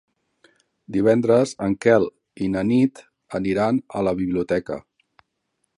[0.95, 2.07] Divendres en Quel
[2.45, 3.05] i na Nit
[3.41, 4.81] aniran a la biblioteca.